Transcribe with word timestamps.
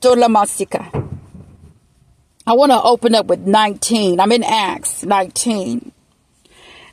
Hatolamasika. 0.00 1.08
I 2.46 2.52
want 2.52 2.70
to 2.70 2.80
open 2.80 3.14
up 3.14 3.26
with 3.26 3.40
19. 3.40 4.20
I'm 4.20 4.32
in 4.32 4.44
Acts 4.44 5.04
19. 5.04 5.92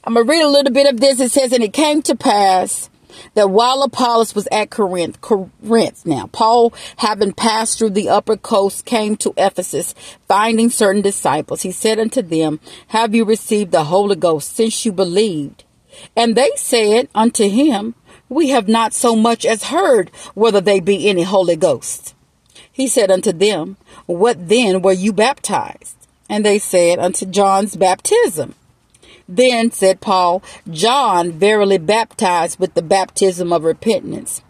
I'm 0.05 0.13
going 0.13 0.25
to 0.25 0.29
read 0.29 0.43
a 0.43 0.49
little 0.49 0.73
bit 0.73 0.91
of 0.91 0.99
this. 0.99 1.19
It 1.19 1.31
says, 1.31 1.53
And 1.53 1.63
it 1.63 1.73
came 1.73 2.01
to 2.03 2.15
pass 2.15 2.89
that 3.35 3.49
while 3.49 3.83
Apollos 3.83 4.33
was 4.33 4.47
at 4.51 4.71
Corinth, 4.71 5.21
Corinth 5.21 6.05
now, 6.05 6.27
Paul, 6.27 6.73
having 6.97 7.33
passed 7.33 7.77
through 7.77 7.91
the 7.91 8.09
upper 8.09 8.35
coast, 8.35 8.85
came 8.85 9.15
to 9.17 9.33
Ephesus, 9.37 9.93
finding 10.27 10.69
certain 10.69 11.03
disciples. 11.03 11.61
He 11.61 11.71
said 11.71 11.99
unto 11.99 12.23
them, 12.23 12.59
Have 12.87 13.13
you 13.13 13.23
received 13.23 13.71
the 13.71 13.85
Holy 13.85 14.15
Ghost 14.15 14.55
since 14.55 14.85
you 14.85 14.91
believed? 14.91 15.63
And 16.15 16.35
they 16.35 16.49
said 16.55 17.07
unto 17.13 17.47
him, 17.47 17.93
We 18.27 18.49
have 18.49 18.67
not 18.67 18.93
so 18.93 19.15
much 19.15 19.45
as 19.45 19.65
heard 19.65 20.09
whether 20.33 20.59
they 20.59 20.79
be 20.79 21.07
any 21.07 21.23
Holy 21.23 21.55
Ghost. 21.55 22.15
He 22.73 22.87
said 22.87 23.11
unto 23.11 23.31
them, 23.31 23.77
What 24.07 24.49
then 24.49 24.81
were 24.81 24.91
you 24.91 25.13
baptized? 25.13 25.95
And 26.27 26.43
they 26.43 26.57
said, 26.57 26.97
Unto 26.97 27.25
John's 27.27 27.75
baptism. 27.75 28.55
Then 29.29 29.71
said 29.71 30.01
Paul, 30.01 30.43
John 30.69 31.31
verily 31.31 31.77
baptized 31.77 32.59
with 32.59 32.73
the 32.73 32.81
baptism 32.81 33.53
of 33.53 33.63
repentance, 33.63 34.41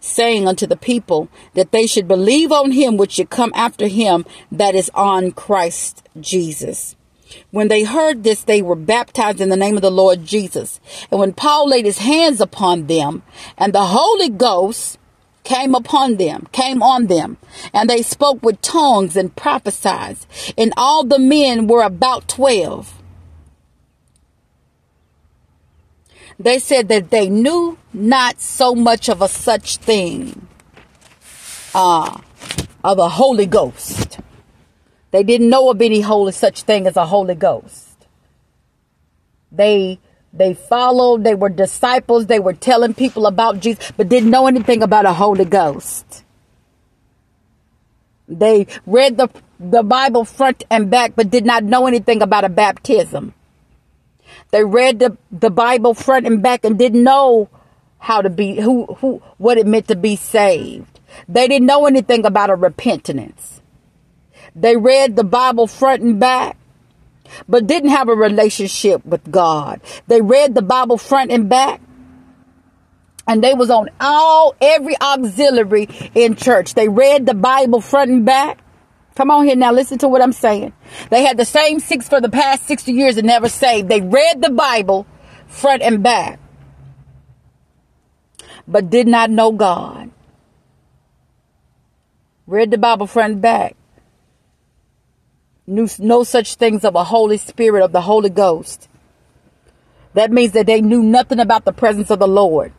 saying 0.00 0.46
unto 0.46 0.66
the 0.66 0.76
people 0.76 1.28
that 1.54 1.72
they 1.72 1.86
should 1.86 2.08
believe 2.08 2.52
on 2.52 2.70
him 2.70 2.96
which 2.96 3.12
should 3.12 3.30
come 3.30 3.52
after 3.54 3.88
him, 3.88 4.24
that 4.50 4.74
is 4.74 4.90
on 4.94 5.32
Christ 5.32 6.08
Jesus. 6.20 6.96
When 7.50 7.68
they 7.68 7.82
heard 7.82 8.22
this, 8.22 8.44
they 8.44 8.62
were 8.62 8.76
baptized 8.76 9.40
in 9.40 9.48
the 9.48 9.56
name 9.56 9.76
of 9.76 9.82
the 9.82 9.90
Lord 9.90 10.24
Jesus. 10.24 10.80
And 11.10 11.18
when 11.18 11.32
Paul 11.32 11.68
laid 11.68 11.84
his 11.84 11.98
hands 11.98 12.40
upon 12.40 12.86
them, 12.86 13.22
and 13.58 13.72
the 13.72 13.86
Holy 13.86 14.28
Ghost 14.28 14.98
came 15.44 15.74
upon 15.74 16.16
them, 16.16 16.48
came 16.52 16.82
on 16.82 17.06
them, 17.06 17.36
and 17.72 17.88
they 17.88 18.02
spoke 18.02 18.42
with 18.42 18.60
tongues 18.62 19.16
and 19.16 19.34
prophesied. 19.34 20.18
And 20.56 20.72
all 20.76 21.04
the 21.04 21.18
men 21.18 21.66
were 21.66 21.82
about 21.82 22.28
twelve. 22.28 23.02
They 26.38 26.58
said 26.58 26.88
that 26.88 27.10
they 27.10 27.28
knew 27.28 27.78
not 27.92 28.40
so 28.40 28.74
much 28.74 29.08
of 29.08 29.20
a 29.22 29.28
such 29.28 29.76
thing, 29.76 30.48
uh, 31.74 32.20
of 32.82 32.98
a 32.98 33.08
Holy 33.08 33.46
Ghost. 33.46 34.18
They 35.10 35.22
didn't 35.22 35.50
know 35.50 35.70
of 35.70 35.80
any 35.82 36.00
holy 36.00 36.32
such 36.32 36.62
thing 36.62 36.86
as 36.86 36.96
a 36.96 37.06
Holy 37.06 37.34
Ghost. 37.34 38.06
They 39.52 40.00
they 40.32 40.54
followed, 40.54 41.24
they 41.24 41.34
were 41.34 41.50
disciples, 41.50 42.26
they 42.26 42.38
were 42.38 42.54
telling 42.54 42.94
people 42.94 43.26
about 43.26 43.60
Jesus, 43.60 43.92
but 43.96 44.08
didn't 44.08 44.30
know 44.30 44.46
anything 44.46 44.82
about 44.82 45.04
a 45.04 45.12
Holy 45.12 45.44
Ghost. 45.44 46.24
They 48.28 48.66
read 48.86 49.18
the, 49.18 49.28
the 49.60 49.82
Bible 49.82 50.24
front 50.24 50.64
and 50.70 50.90
back, 50.90 51.12
but 51.16 51.30
did 51.30 51.44
not 51.44 51.64
know 51.64 51.86
anything 51.86 52.22
about 52.22 52.44
a 52.44 52.48
baptism. 52.48 53.34
They 54.50 54.64
read 54.64 55.00
the, 55.00 55.18
the 55.30 55.50
Bible 55.50 55.92
front 55.92 56.26
and 56.26 56.42
back 56.42 56.64
and 56.64 56.78
didn't 56.78 57.02
know 57.02 57.50
how 57.98 58.22
to 58.22 58.30
be, 58.30 58.60
who, 58.60 58.86
who, 58.86 59.22
what 59.36 59.58
it 59.58 59.66
meant 59.66 59.88
to 59.88 59.96
be 59.96 60.16
saved. 60.16 61.00
They 61.28 61.46
didn't 61.46 61.66
know 61.66 61.86
anything 61.86 62.24
about 62.24 62.50
a 62.50 62.54
repentance. 62.54 63.60
They 64.56 64.76
read 64.76 65.16
the 65.16 65.24
Bible 65.24 65.66
front 65.66 66.02
and 66.02 66.18
back, 66.18 66.56
but 67.48 67.66
didn't 67.66 67.90
have 67.90 68.08
a 68.08 68.14
relationship 68.14 69.04
with 69.04 69.30
God. 69.30 69.80
They 70.06 70.20
read 70.20 70.54
the 70.54 70.62
Bible 70.62 70.98
front 70.98 71.30
and 71.30 71.48
back, 71.48 71.80
and 73.26 73.42
they 73.42 73.54
was 73.54 73.70
on 73.70 73.88
all 74.00 74.54
every 74.60 75.00
auxiliary 75.00 75.88
in 76.14 76.36
church. 76.36 76.74
They 76.74 76.88
read 76.88 77.26
the 77.26 77.34
Bible 77.34 77.80
front 77.80 78.10
and 78.10 78.24
back. 78.24 78.58
Come 79.14 79.30
on 79.30 79.44
here 79.46 79.56
now, 79.56 79.72
listen 79.72 79.98
to 79.98 80.08
what 80.08 80.22
I'm 80.22 80.32
saying. 80.32 80.72
They 81.10 81.22
had 81.22 81.36
the 81.36 81.44
same 81.44 81.80
six 81.80 82.08
for 82.08 82.20
the 82.20 82.30
past 82.30 82.64
60 82.64 82.92
years 82.92 83.18
and 83.18 83.26
never 83.26 83.48
saved. 83.48 83.88
They 83.88 84.00
read 84.00 84.40
the 84.40 84.50
Bible 84.50 85.06
front 85.46 85.82
and 85.82 86.02
back, 86.02 86.40
but 88.66 88.88
did 88.88 89.06
not 89.06 89.30
know 89.30 89.52
God. 89.52 90.10
Read 92.46 92.70
the 92.70 92.78
Bible 92.78 93.06
front 93.06 93.34
and 93.34 93.42
back, 93.42 93.76
no 95.66 96.24
such 96.24 96.56
things 96.56 96.84
of 96.84 96.94
a 96.94 97.04
Holy 97.04 97.38
Spirit, 97.38 97.82
of 97.82 97.92
the 97.92 98.02
Holy 98.02 98.30
Ghost. 98.30 98.88
That 100.14 100.30
means 100.30 100.52
that 100.52 100.66
they 100.66 100.80
knew 100.80 101.02
nothing 101.02 101.40
about 101.40 101.64
the 101.64 101.72
presence 101.72 102.10
of 102.10 102.18
the 102.18 102.28
Lord. 102.28 102.72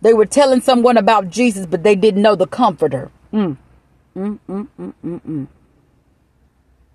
They 0.00 0.14
were 0.14 0.26
telling 0.26 0.60
someone 0.60 0.96
about 0.96 1.28
Jesus, 1.28 1.66
but 1.66 1.82
they 1.82 1.94
didn't 1.94 2.22
know 2.22 2.34
the 2.34 2.46
Comforter. 2.46 3.10
Mm. 3.32 3.56
Mm, 4.16 4.38
mm, 4.48 4.68
mm. 5.04 5.46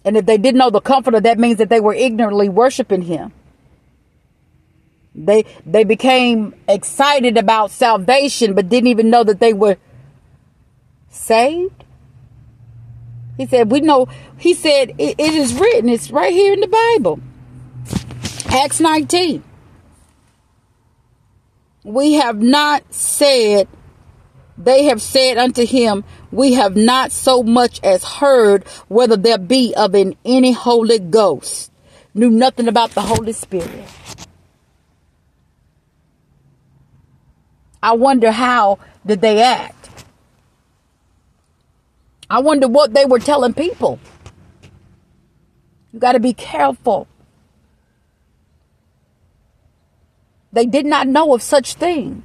And 0.03 0.17
if 0.17 0.25
they 0.25 0.37
didn't 0.37 0.57
know 0.57 0.69
the 0.69 0.81
Comforter, 0.81 1.19
that 1.19 1.39
means 1.39 1.57
that 1.57 1.69
they 1.69 1.79
were 1.79 1.93
ignorantly 1.93 2.49
worshiping 2.49 3.03
Him. 3.03 3.31
They 5.13 5.45
they 5.65 5.85
became 5.85 6.55
excited 6.67 7.37
about 7.37 7.71
salvation, 7.71 8.53
but 8.53 8.67
didn't 8.67 8.87
even 8.87 9.09
know 9.09 9.23
that 9.23 9.39
they 9.39 9.53
were 9.53 9.77
saved. 11.09 11.84
He 13.37 13.45
said, 13.45 13.71
We 13.71 13.81
know, 13.81 14.07
he 14.37 14.53
said, 14.53 14.91
it, 14.97 15.15
it 15.17 15.33
is 15.33 15.53
written, 15.53 15.89
it's 15.89 16.11
right 16.11 16.33
here 16.33 16.53
in 16.53 16.61
the 16.61 16.67
Bible. 16.67 17.19
Acts 18.49 18.79
19. 18.79 19.43
We 21.83 22.13
have 22.13 22.41
not 22.41 22.93
said, 22.93 23.67
they 24.57 24.85
have 24.85 25.01
said 25.01 25.37
unto 25.37 25.65
him, 25.65 26.03
We 26.31 26.53
have 26.53 26.75
not 26.75 27.11
so 27.11 27.43
much 27.43 27.81
as 27.83 28.03
heard 28.03 28.67
whether 28.87 29.17
there 29.17 29.37
be 29.37 29.73
of 29.75 29.93
an 29.93 30.15
any 30.23 30.53
Holy 30.53 30.99
Ghost. 30.99 31.71
Knew 32.13 32.29
nothing 32.29 32.69
about 32.69 32.91
the 32.91 33.01
Holy 33.01 33.33
Spirit. 33.33 33.83
I 37.83 37.91
wonder 37.91 38.31
how 38.31 38.79
did 39.05 39.21
they 39.21 39.43
act? 39.43 39.74
I 42.29 42.39
wonder 42.39 42.67
what 42.67 42.93
they 42.93 43.05
were 43.05 43.19
telling 43.19 43.53
people. 43.53 43.99
You 45.93 45.99
got 45.99 46.13
to 46.13 46.19
be 46.19 46.33
careful. 46.33 47.07
They 50.51 50.65
did 50.65 50.85
not 50.85 51.07
know 51.07 51.33
of 51.33 51.41
such 51.41 51.75
thing 51.75 52.23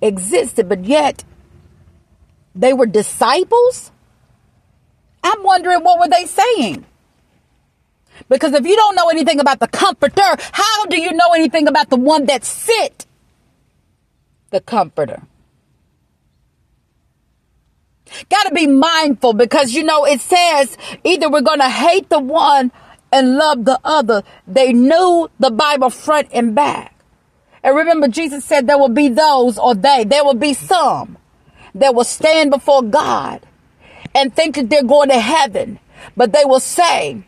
existed, 0.00 0.68
but 0.68 0.84
yet 0.84 1.24
they 2.54 2.72
were 2.72 2.86
disciples. 2.86 3.90
I'm 5.22 5.42
wondering 5.42 5.82
what 5.82 5.98
were 6.00 6.08
they 6.08 6.26
saying? 6.26 6.84
Because 8.28 8.52
if 8.54 8.66
you 8.66 8.76
don't 8.76 8.94
know 8.94 9.08
anything 9.08 9.40
about 9.40 9.60
the 9.60 9.68
comforter, 9.68 10.36
how 10.52 10.86
do 10.86 11.00
you 11.00 11.12
know 11.12 11.32
anything 11.34 11.66
about 11.68 11.90
the 11.90 11.96
one 11.96 12.26
that 12.26 12.44
sent 12.44 13.06
the 14.50 14.60
comforter? 14.60 15.22
Got 18.28 18.44
to 18.48 18.54
be 18.54 18.66
mindful 18.66 19.34
because 19.34 19.74
you 19.74 19.82
know 19.82 20.04
it 20.04 20.20
says 20.20 20.76
either 21.04 21.30
we're 21.30 21.42
going 21.42 21.60
to 21.60 21.68
hate 21.68 22.08
the 22.08 22.18
one 22.18 22.72
and 23.12 23.36
love 23.36 23.64
the 23.64 23.78
other. 23.84 24.22
They 24.46 24.72
knew 24.72 25.30
the 25.38 25.50
Bible 25.50 25.90
front 25.90 26.28
and 26.32 26.54
back. 26.54 26.94
And 27.62 27.76
remember, 27.76 28.08
Jesus 28.08 28.44
said 28.44 28.66
there 28.66 28.78
will 28.78 28.88
be 28.88 29.08
those 29.08 29.58
or 29.58 29.74
they, 29.74 30.04
there 30.04 30.24
will 30.24 30.34
be 30.34 30.54
some 30.54 31.16
that 31.74 31.94
will 31.94 32.04
stand 32.04 32.50
before 32.50 32.82
God 32.82 33.46
and 34.14 34.34
think 34.34 34.56
that 34.56 34.68
they're 34.68 34.82
going 34.82 35.10
to 35.10 35.20
heaven, 35.20 35.78
but 36.16 36.32
they 36.32 36.44
will 36.44 36.60
say, 36.60 37.22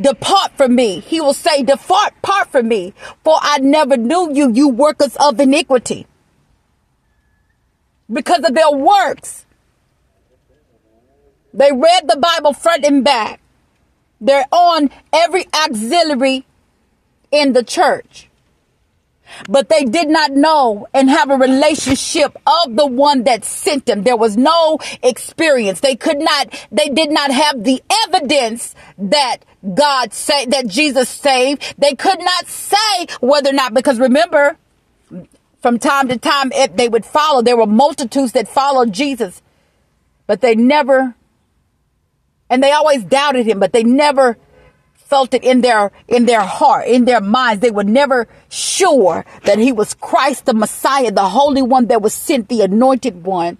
depart 0.00 0.52
from 0.56 0.74
me. 0.74 1.00
He 1.00 1.20
will 1.20 1.34
say, 1.34 1.62
depart, 1.62 2.20
part 2.22 2.50
from 2.50 2.68
me, 2.68 2.94
for 3.22 3.36
I 3.40 3.58
never 3.58 3.96
knew 3.96 4.32
you, 4.32 4.52
you 4.52 4.68
workers 4.68 5.16
of 5.20 5.38
iniquity. 5.40 6.06
Because 8.12 8.42
of 8.44 8.54
their 8.54 8.72
works, 8.72 9.46
they 11.52 11.72
read 11.72 12.08
the 12.08 12.16
Bible 12.16 12.52
front 12.52 12.84
and 12.84 13.04
back. 13.04 13.40
They're 14.20 14.46
on 14.52 14.90
every 15.12 15.46
auxiliary 15.54 16.46
in 17.30 17.52
the 17.52 17.62
church. 17.62 18.28
But 19.48 19.68
they 19.68 19.84
did 19.84 20.08
not 20.08 20.32
know 20.32 20.88
and 20.92 21.08
have 21.08 21.30
a 21.30 21.36
relationship 21.36 22.36
of 22.46 22.74
the 22.74 22.86
one 22.86 23.24
that 23.24 23.44
sent 23.44 23.86
them. 23.86 24.02
There 24.02 24.16
was 24.16 24.36
no 24.36 24.78
experience. 25.02 25.80
They 25.80 25.94
could 25.94 26.18
not, 26.18 26.66
they 26.72 26.88
did 26.88 27.10
not 27.10 27.30
have 27.30 27.62
the 27.62 27.80
evidence 28.08 28.74
that 28.98 29.38
God 29.74 30.12
said, 30.12 30.50
that 30.50 30.66
Jesus 30.66 31.08
saved. 31.08 31.76
They 31.78 31.94
could 31.94 32.18
not 32.18 32.48
say 32.48 33.06
whether 33.20 33.50
or 33.50 33.54
not, 33.54 33.72
because 33.72 34.00
remember, 34.00 34.56
from 35.62 35.78
time 35.78 36.08
to 36.08 36.18
time, 36.18 36.50
they 36.74 36.88
would 36.88 37.06
follow, 37.06 37.40
there 37.40 37.56
were 37.56 37.66
multitudes 37.66 38.32
that 38.32 38.48
followed 38.48 38.92
Jesus, 38.92 39.42
but 40.26 40.40
they 40.40 40.56
never 40.56 41.14
and 42.50 42.62
they 42.62 42.72
always 42.72 43.04
doubted 43.04 43.46
him, 43.46 43.60
but 43.60 43.72
they 43.72 43.84
never 43.84 44.38
felt 44.96 45.34
it 45.34 45.44
in 45.44 45.62
their 45.62 45.92
in 46.08 46.26
their 46.26 46.42
heart, 46.42 46.88
in 46.88 47.04
their 47.06 47.20
minds. 47.22 47.60
They 47.62 47.70
were 47.72 47.84
never 47.84 48.28
sure 48.50 49.24
that 49.44 49.58
he 49.58 49.72
was 49.72 49.94
Christ 49.94 50.46
the 50.46 50.54
Messiah, 50.54 51.12
the 51.12 51.28
Holy 51.30 51.62
One 51.62 51.86
that 51.88 52.02
was 52.02 52.14
sent, 52.14 52.48
the 52.48 52.62
anointed 52.62 53.24
one. 53.24 53.58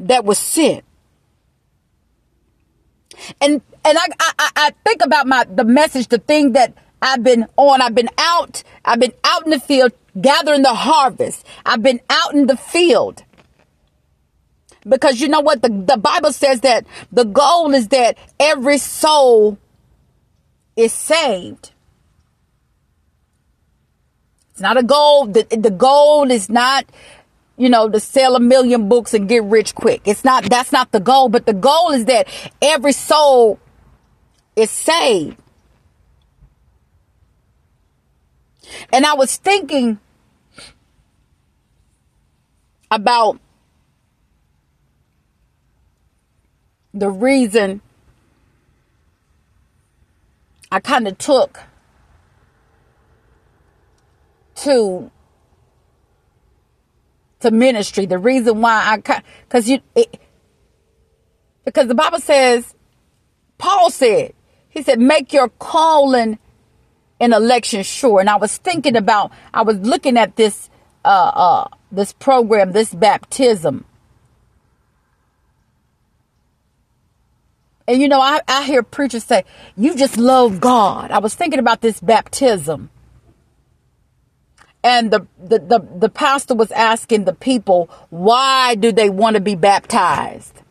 that 0.00 0.24
was 0.24 0.38
sent. 0.38 0.84
And 3.40 3.62
and 3.84 3.98
I, 3.98 4.06
I 4.20 4.50
I 4.56 4.70
think 4.84 5.04
about 5.04 5.26
my 5.26 5.44
the 5.44 5.64
message, 5.64 6.08
the 6.08 6.18
thing 6.18 6.52
that 6.52 6.74
I've 7.02 7.22
been 7.22 7.46
on. 7.56 7.82
I've 7.82 7.94
been 7.94 8.10
out. 8.18 8.62
I've 8.84 9.00
been 9.00 9.14
out 9.24 9.44
in 9.44 9.50
the 9.50 9.60
field 9.60 9.92
gathering 10.20 10.62
the 10.62 10.74
harvest. 10.74 11.46
I've 11.66 11.82
been 11.82 12.00
out 12.10 12.34
in 12.34 12.46
the 12.46 12.56
field. 12.56 13.24
Because 14.88 15.20
you 15.20 15.28
know 15.28 15.40
what? 15.40 15.62
The, 15.62 15.68
the 15.68 15.96
Bible 15.96 16.32
says 16.32 16.60
that 16.60 16.86
the 17.12 17.24
goal 17.24 17.74
is 17.74 17.88
that 17.88 18.16
every 18.38 18.78
soul 18.78 19.58
is 20.76 20.92
saved. 20.92 21.72
It's 24.52 24.60
not 24.60 24.78
a 24.78 24.82
goal. 24.82 25.26
The, 25.26 25.44
the 25.44 25.70
goal 25.70 26.30
is 26.30 26.48
not, 26.48 26.86
you 27.56 27.68
know, 27.68 27.88
to 27.88 28.00
sell 28.00 28.36
a 28.36 28.40
million 28.40 28.88
books 28.88 29.12
and 29.12 29.28
get 29.28 29.44
rich 29.44 29.74
quick. 29.74 30.02
It's 30.06 30.24
not, 30.24 30.44
that's 30.44 30.72
not 30.72 30.92
the 30.92 31.00
goal, 31.00 31.28
but 31.28 31.46
the 31.46 31.54
goal 31.54 31.90
is 31.90 32.06
that 32.06 32.28
every 32.62 32.92
soul 32.92 33.58
is 34.56 34.70
saved. 34.70 35.36
And 38.92 39.04
I 39.04 39.14
was 39.14 39.36
thinking 39.36 39.98
about 42.90 43.38
the 46.92 47.10
reason 47.10 47.80
I 50.72 50.80
kind 50.80 51.08
of 51.08 51.18
took 51.18 51.60
to 54.56 55.10
to 57.40 57.50
ministry. 57.50 58.06
The 58.06 58.18
reason 58.18 58.60
why 58.60 59.02
I 59.06 59.22
because 59.42 59.68
you 59.68 59.80
it, 59.94 60.20
because 61.64 61.88
the 61.88 61.94
Bible 61.94 62.20
says 62.20 62.74
Paul 63.58 63.90
said 63.90 64.34
he 64.68 64.82
said 64.82 65.00
make 65.00 65.32
your 65.32 65.48
calling 65.48 66.38
and 67.18 67.32
election 67.32 67.82
sure. 67.82 68.20
And 68.20 68.30
I 68.30 68.36
was 68.36 68.56
thinking 68.56 68.96
about 68.96 69.32
I 69.52 69.62
was 69.62 69.78
looking 69.78 70.16
at 70.16 70.36
this 70.36 70.70
uh 71.04 71.32
uh 71.34 71.68
this 71.90 72.12
program, 72.12 72.72
this 72.72 72.94
baptism. 72.94 73.84
And 77.90 78.00
you 78.00 78.06
know, 78.06 78.20
I, 78.20 78.40
I 78.46 78.62
hear 78.62 78.84
preachers 78.84 79.24
say, 79.24 79.42
you 79.76 79.96
just 79.96 80.16
love 80.16 80.60
God. 80.60 81.10
I 81.10 81.18
was 81.18 81.34
thinking 81.34 81.58
about 81.58 81.80
this 81.80 81.98
baptism. 81.98 82.88
And 84.84 85.10
the, 85.10 85.26
the, 85.42 85.58
the, 85.58 85.80
the 85.98 86.08
pastor 86.08 86.54
was 86.54 86.70
asking 86.70 87.24
the 87.24 87.34
people, 87.34 87.90
why 88.10 88.76
do 88.76 88.92
they 88.92 89.10
want 89.10 89.34
to 89.34 89.40
be 89.40 89.56
baptized? 89.56 90.62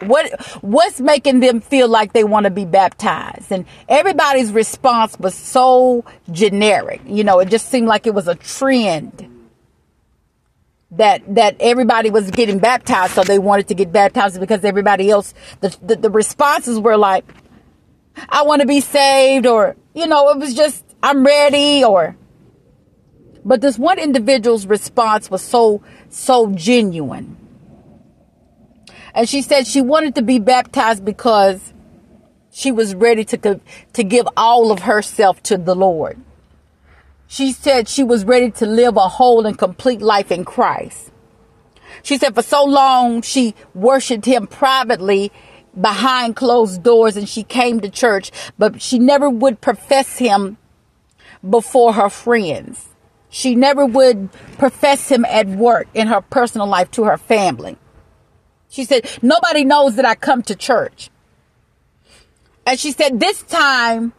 What 0.00 0.28
what's 0.60 1.00
making 1.00 1.38
them 1.38 1.60
feel 1.60 1.86
like 1.86 2.12
they 2.12 2.24
want 2.24 2.44
to 2.44 2.50
be 2.50 2.64
baptized? 2.64 3.52
And 3.52 3.64
everybody's 3.88 4.50
response 4.50 5.16
was 5.20 5.36
so 5.36 6.04
generic. 6.32 7.00
You 7.06 7.22
know, 7.22 7.38
it 7.38 7.48
just 7.48 7.70
seemed 7.70 7.86
like 7.86 8.08
it 8.08 8.12
was 8.12 8.26
a 8.26 8.34
trend 8.34 9.23
that 10.96 11.22
that 11.34 11.56
everybody 11.60 12.10
was 12.10 12.30
getting 12.30 12.58
baptized, 12.58 13.14
so 13.14 13.24
they 13.24 13.38
wanted 13.38 13.68
to 13.68 13.74
get 13.74 13.92
baptized 13.92 14.38
because 14.40 14.64
everybody 14.64 15.10
else 15.10 15.34
the 15.60 15.76
the, 15.82 15.96
the 15.96 16.10
responses 16.10 16.78
were 16.78 16.96
like, 16.96 17.24
"I 18.28 18.42
want 18.42 18.60
to 18.60 18.66
be 18.66 18.80
saved," 18.80 19.46
or 19.46 19.76
you 19.94 20.06
know, 20.06 20.30
it 20.30 20.38
was 20.38 20.54
just 20.54 20.84
I'm 21.02 21.24
ready, 21.24 21.84
or. 21.84 22.16
But 23.46 23.60
this 23.60 23.78
one 23.78 23.98
individual's 23.98 24.66
response 24.66 25.30
was 25.30 25.42
so 25.42 25.82
so 26.08 26.50
genuine, 26.52 27.36
and 29.14 29.28
she 29.28 29.42
said 29.42 29.66
she 29.66 29.82
wanted 29.82 30.14
to 30.14 30.22
be 30.22 30.38
baptized 30.38 31.04
because 31.04 31.74
she 32.50 32.72
was 32.72 32.94
ready 32.94 33.24
to 33.24 33.60
to 33.92 34.04
give 34.04 34.26
all 34.36 34.72
of 34.72 34.80
herself 34.80 35.42
to 35.44 35.58
the 35.58 35.74
Lord. 35.74 36.18
She 37.34 37.50
said 37.50 37.88
she 37.88 38.04
was 38.04 38.24
ready 38.24 38.52
to 38.52 38.64
live 38.64 38.96
a 38.96 39.08
whole 39.08 39.44
and 39.44 39.58
complete 39.58 40.00
life 40.00 40.30
in 40.30 40.44
Christ. 40.44 41.10
She 42.04 42.16
said 42.16 42.36
for 42.36 42.42
so 42.42 42.64
long 42.64 43.22
she 43.22 43.56
worshiped 43.74 44.24
him 44.24 44.46
privately 44.46 45.32
behind 45.80 46.36
closed 46.36 46.84
doors 46.84 47.16
and 47.16 47.28
she 47.28 47.42
came 47.42 47.80
to 47.80 47.88
church, 47.88 48.30
but 48.56 48.80
she 48.80 49.00
never 49.00 49.28
would 49.28 49.60
profess 49.60 50.18
him 50.18 50.58
before 51.50 51.94
her 51.94 52.08
friends. 52.08 52.90
She 53.30 53.56
never 53.56 53.84
would 53.84 54.30
profess 54.56 55.08
him 55.08 55.24
at 55.24 55.48
work 55.48 55.88
in 55.92 56.06
her 56.06 56.20
personal 56.20 56.68
life 56.68 56.92
to 56.92 57.02
her 57.02 57.18
family. 57.18 57.76
She 58.68 58.84
said, 58.84 59.10
nobody 59.22 59.64
knows 59.64 59.96
that 59.96 60.04
I 60.04 60.14
come 60.14 60.42
to 60.44 60.54
church. 60.54 61.10
And 62.64 62.78
she 62.78 62.92
said, 62.92 63.18
this 63.18 63.42
time, 63.42 64.12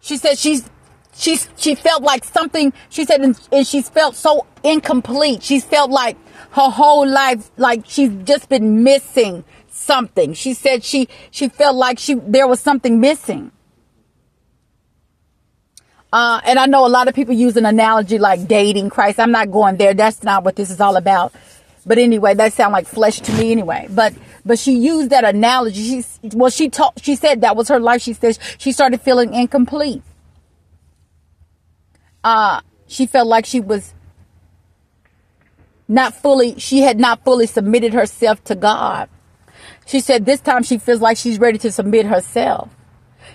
she 0.00 0.16
said 0.16 0.36
she's 0.36 0.68
she 1.14 1.38
she 1.56 1.74
felt 1.74 2.02
like 2.02 2.24
something 2.24 2.72
she 2.88 3.04
said 3.04 3.20
and, 3.20 3.38
and 3.52 3.66
she's 3.66 3.88
felt 3.88 4.16
so 4.16 4.46
incomplete 4.62 5.42
she's 5.42 5.64
felt 5.64 5.90
like 5.90 6.16
her 6.52 6.70
whole 6.70 7.06
life 7.06 7.50
like 7.56 7.82
she's 7.86 8.10
just 8.24 8.48
been 8.48 8.82
missing 8.82 9.44
something 9.70 10.32
she 10.32 10.54
said 10.54 10.82
she 10.82 11.08
she 11.30 11.48
felt 11.48 11.76
like 11.76 11.98
she 11.98 12.14
there 12.14 12.46
was 12.46 12.60
something 12.60 13.00
missing 13.00 13.50
uh, 16.12 16.42
and 16.44 16.58
I 16.58 16.66
know 16.66 16.86
a 16.86 16.88
lot 16.88 17.08
of 17.08 17.14
people 17.14 17.34
use 17.34 17.56
an 17.56 17.64
analogy 17.64 18.18
like 18.18 18.46
dating 18.46 18.90
Christ. 18.90 19.18
I'm 19.18 19.30
not 19.32 19.50
going 19.50 19.78
there. 19.78 19.94
That's 19.94 20.22
not 20.22 20.44
what 20.44 20.56
this 20.56 20.68
is 20.70 20.78
all 20.78 20.96
about. 20.96 21.32
But 21.86 21.96
anyway, 21.96 22.34
that 22.34 22.52
sounds 22.52 22.72
like 22.72 22.86
flesh 22.86 23.20
to 23.20 23.32
me 23.32 23.50
anyway. 23.50 23.86
But 23.88 24.12
but 24.44 24.58
she 24.58 24.72
used 24.72 25.08
that 25.08 25.24
analogy. 25.24 26.02
She 26.02 26.04
well 26.34 26.50
she 26.50 26.68
told 26.68 26.92
she 27.00 27.16
said 27.16 27.40
that 27.40 27.56
was 27.56 27.68
her 27.68 27.80
life. 27.80 28.02
She 28.02 28.12
says 28.12 28.38
she 28.58 28.72
started 28.72 29.00
feeling 29.00 29.32
incomplete 29.32 30.02
uh, 32.24 32.60
she 32.86 33.06
felt 33.06 33.26
like 33.26 33.46
she 33.46 33.60
was 33.60 33.94
not 35.88 36.14
fully, 36.14 36.58
she 36.58 36.80
had 36.80 36.98
not 36.98 37.24
fully 37.24 37.46
submitted 37.46 37.92
herself 37.94 38.42
to 38.44 38.54
God. 38.54 39.08
She 39.86 40.00
said 40.00 40.24
this 40.24 40.40
time 40.40 40.62
she 40.62 40.78
feels 40.78 41.00
like 41.00 41.16
she's 41.16 41.38
ready 41.38 41.58
to 41.58 41.72
submit 41.72 42.06
herself. 42.06 42.70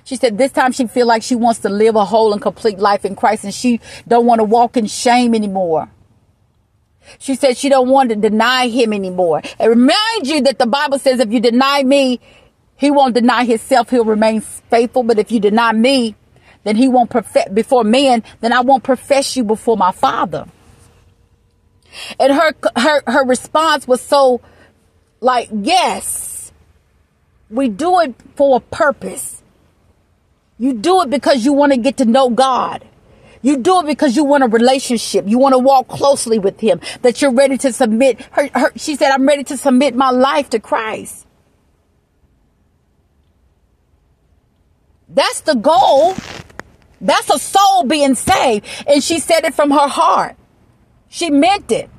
She 0.03 0.15
said 0.15 0.37
this 0.37 0.51
time 0.51 0.71
she 0.71 0.87
feels 0.87 1.07
like 1.07 1.23
she 1.23 1.35
wants 1.35 1.59
to 1.61 1.69
live 1.69 1.95
a 1.95 2.05
whole 2.05 2.33
and 2.33 2.41
complete 2.41 2.79
life 2.79 3.03
in 3.05 3.15
Christ 3.15 3.43
and 3.43 3.53
she 3.53 3.79
don't 4.07 4.25
want 4.25 4.39
to 4.39 4.45
walk 4.45 4.77
in 4.77 4.85
shame 4.85 5.35
anymore. 5.35 5.89
She 7.19 7.35
said 7.35 7.57
she 7.57 7.69
don't 7.69 7.89
want 7.89 8.09
to 8.09 8.15
deny 8.15 8.67
him 8.67 8.93
anymore. 8.93 9.41
And 9.59 9.69
remind 9.69 10.27
you 10.27 10.41
that 10.41 10.59
the 10.59 10.67
Bible 10.67 10.99
says 10.99 11.19
if 11.19 11.31
you 11.31 11.39
deny 11.39 11.83
me, 11.83 12.19
he 12.75 12.91
won't 12.91 13.15
deny 13.15 13.43
himself. 13.45 13.89
He'll 13.89 14.05
remain 14.05 14.41
faithful. 14.41 15.03
But 15.03 15.19
if 15.19 15.31
you 15.31 15.39
deny 15.39 15.71
me, 15.71 16.15
then 16.67 16.75
he 16.75 16.87
won't 16.87 17.09
profess 17.09 17.49
before 17.49 17.83
men, 17.83 18.23
then 18.41 18.51
I 18.51 18.61
won't 18.61 18.83
profess 18.83 19.37
you 19.37 19.43
before 19.43 19.77
my 19.77 19.91
father. 19.91 20.45
And 22.19 22.33
her, 22.33 22.53
her, 22.75 23.01
her 23.07 23.25
response 23.25 23.87
was 23.87 24.01
so 24.01 24.41
like, 25.21 25.49
yes, 25.51 26.51
we 27.49 27.69
do 27.69 27.99
it 28.01 28.15
for 28.35 28.57
a 28.57 28.59
purpose. 28.59 29.41
You 30.59 30.73
do 30.73 31.01
it 31.03 31.09
because 31.09 31.45
you 31.45 31.53
want 31.53 31.71
to 31.71 31.77
get 31.77 31.97
to 31.97 32.05
know 32.05 32.29
God. 32.29 32.85
You 33.41 33.57
do 33.57 33.79
it 33.81 33.85
because 33.85 34.15
you 34.15 34.23
want 34.23 34.43
a 34.43 34.47
relationship. 34.47 35.25
You 35.27 35.37
want 35.37 35.53
to 35.53 35.59
walk 35.59 35.87
closely 35.87 36.39
with 36.39 36.59
him, 36.59 36.81
that 37.03 37.21
you're 37.21 37.33
ready 37.33 37.57
to 37.59 37.71
submit. 37.71 38.19
Her, 38.31 38.49
her, 38.53 38.71
she 38.75 38.95
said, 38.95 39.11
I'm 39.11 39.25
ready 39.25 39.43
to 39.45 39.57
submit 39.57 39.95
my 39.95 40.09
life 40.09 40.49
to 40.49 40.59
Christ. 40.59 41.25
That's 45.07 45.41
the 45.41 45.55
goal. 45.55 46.15
That's 46.99 47.29
a 47.29 47.37
soul 47.37 47.83
being 47.83 48.15
saved. 48.15 48.65
And 48.87 49.03
she 49.03 49.19
said 49.19 49.45
it 49.45 49.53
from 49.53 49.71
her 49.71 49.87
heart. 49.87 50.35
She 51.09 51.29
meant 51.29 51.71
it. 51.71 51.89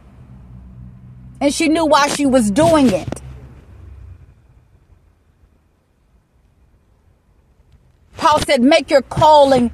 And 1.40 1.54
she 1.54 1.68
knew 1.68 1.86
why 1.86 2.08
she 2.08 2.26
was 2.26 2.50
doing 2.50 2.88
it. 2.88 3.22
Paul 8.16 8.40
said, 8.40 8.60
make 8.60 8.90
your 8.90 9.02
calling 9.02 9.70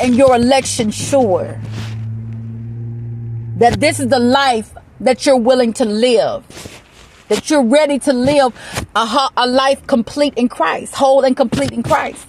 and 0.00 0.14
your 0.14 0.36
election 0.36 0.92
sure. 0.92 1.60
That 3.56 3.80
this 3.80 3.98
is 3.98 4.08
the 4.08 4.20
life 4.20 4.72
that 5.00 5.26
you're 5.26 5.36
willing 5.36 5.72
to 5.74 5.84
live. 5.84 6.44
That 7.28 7.50
you're 7.50 7.64
ready 7.64 7.98
to 8.00 8.12
live 8.12 8.54
a, 8.94 9.28
a 9.36 9.46
life 9.46 9.84
complete 9.88 10.34
in 10.36 10.48
Christ, 10.48 10.94
whole 10.94 11.24
and 11.24 11.36
complete 11.36 11.72
in 11.72 11.82
Christ 11.82 12.26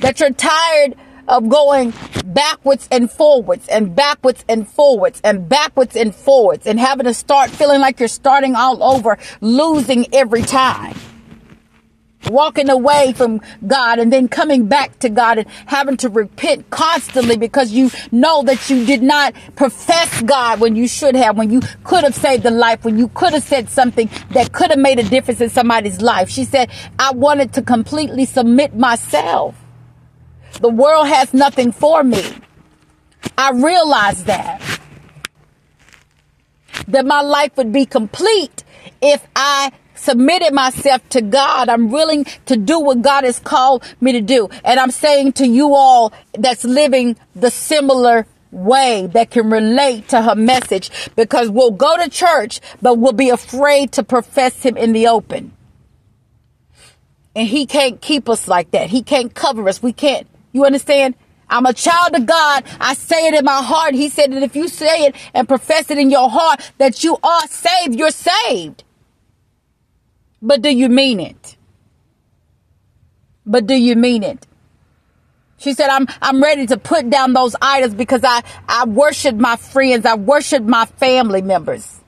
that 0.00 0.20
you're 0.20 0.30
tired 0.32 0.94
of 1.28 1.48
going 1.48 1.92
backwards 2.24 2.88
and 2.90 3.10
forwards 3.10 3.66
and 3.68 3.96
backwards 3.96 4.44
and 4.48 4.68
forwards 4.68 5.20
and 5.24 5.48
backwards 5.48 5.96
and 5.96 6.14
forwards 6.14 6.66
and 6.66 6.78
having 6.78 7.04
to 7.04 7.14
start 7.14 7.50
feeling 7.50 7.80
like 7.80 7.98
you're 7.98 8.08
starting 8.08 8.54
all 8.54 8.82
over, 8.82 9.18
losing 9.40 10.06
every 10.14 10.42
time. 10.42 10.94
walking 12.30 12.68
away 12.68 13.12
from 13.12 13.40
God 13.66 13.98
and 13.98 14.12
then 14.12 14.28
coming 14.28 14.66
back 14.66 14.98
to 15.00 15.08
God 15.08 15.38
and 15.38 15.48
having 15.66 15.96
to 15.98 16.08
repent 16.08 16.68
constantly 16.70 17.36
because 17.36 17.72
you 17.72 17.90
know 18.10 18.42
that 18.42 18.68
you 18.68 18.84
did 18.84 19.02
not 19.02 19.34
profess 19.54 20.22
God 20.22 20.60
when 20.60 20.76
you 20.76 20.88
should 20.88 21.14
have, 21.14 21.36
when 21.36 21.50
you 21.50 21.60
could 21.84 22.04
have 22.04 22.14
saved 22.14 22.44
a 22.44 22.50
life, 22.50 22.84
when 22.84 22.98
you 22.98 23.08
could 23.08 23.32
have 23.32 23.42
said 23.42 23.68
something 23.68 24.10
that 24.30 24.52
could 24.52 24.70
have 24.70 24.78
made 24.78 24.98
a 24.98 25.04
difference 25.04 25.40
in 25.40 25.50
somebody's 25.50 26.00
life. 26.00 26.28
She 26.28 26.44
said, 26.44 26.70
I 26.98 27.12
wanted 27.12 27.52
to 27.54 27.62
completely 27.62 28.24
submit 28.24 28.74
myself. 28.74 29.54
The 30.60 30.68
world 30.68 31.08
has 31.08 31.34
nothing 31.34 31.72
for 31.72 32.02
me. 32.02 32.22
I 33.36 33.50
realized 33.52 34.26
that. 34.26 34.62
That 36.88 37.04
my 37.04 37.20
life 37.20 37.56
would 37.56 37.72
be 37.72 37.86
complete 37.86 38.64
if 39.00 39.26
I 39.34 39.72
submitted 39.94 40.52
myself 40.52 41.06
to 41.10 41.20
God. 41.20 41.68
I'm 41.68 41.90
willing 41.90 42.26
to 42.46 42.56
do 42.56 42.78
what 42.80 43.02
God 43.02 43.24
has 43.24 43.38
called 43.38 43.82
me 44.00 44.12
to 44.12 44.20
do. 44.20 44.48
And 44.64 44.78
I'm 44.78 44.90
saying 44.90 45.32
to 45.34 45.46
you 45.46 45.74
all 45.74 46.12
that's 46.32 46.64
living 46.64 47.16
the 47.34 47.50
similar 47.50 48.26
way 48.52 49.08
that 49.12 49.30
can 49.30 49.50
relate 49.50 50.08
to 50.08 50.22
her 50.22 50.34
message 50.34 50.90
because 51.16 51.50
we'll 51.50 51.72
go 51.72 52.02
to 52.02 52.08
church, 52.08 52.60
but 52.80 52.98
we'll 52.98 53.12
be 53.12 53.30
afraid 53.30 53.92
to 53.92 54.02
profess 54.02 54.62
him 54.62 54.76
in 54.76 54.92
the 54.92 55.08
open. 55.08 55.52
And 57.34 57.48
he 57.48 57.66
can't 57.66 58.00
keep 58.00 58.28
us 58.28 58.48
like 58.48 58.70
that. 58.70 58.88
He 58.90 59.02
can't 59.02 59.34
cover 59.34 59.68
us. 59.68 59.82
We 59.82 59.92
can't. 59.92 60.26
You 60.56 60.64
understand? 60.64 61.16
I'm 61.50 61.66
a 61.66 61.74
child 61.74 62.14
of 62.14 62.24
God. 62.24 62.64
I 62.80 62.94
say 62.94 63.26
it 63.26 63.34
in 63.34 63.44
my 63.44 63.62
heart. 63.62 63.92
He 63.92 64.08
said 64.08 64.32
that 64.32 64.42
if 64.42 64.56
you 64.56 64.68
say 64.68 65.04
it 65.04 65.14
and 65.34 65.46
profess 65.46 65.90
it 65.90 65.98
in 65.98 66.08
your 66.08 66.30
heart 66.30 66.72
that 66.78 67.04
you 67.04 67.18
are 67.22 67.46
saved, 67.46 67.94
you're 67.94 68.08
saved. 68.08 68.82
But 70.40 70.62
do 70.62 70.70
you 70.70 70.88
mean 70.88 71.20
it? 71.20 71.56
But 73.44 73.66
do 73.66 73.74
you 73.74 73.96
mean 73.96 74.22
it? 74.22 74.46
She 75.58 75.74
said, 75.74 75.90
I'm, 75.90 76.06
I'm 76.22 76.42
ready 76.42 76.66
to 76.68 76.78
put 76.78 77.10
down 77.10 77.34
those 77.34 77.54
idols 77.60 77.92
because 77.92 78.24
I, 78.24 78.42
I 78.66 78.86
worship 78.86 79.34
my 79.34 79.56
friends. 79.56 80.06
I 80.06 80.14
worship 80.14 80.62
my 80.62 80.86
family 80.86 81.42
members. 81.42 82.00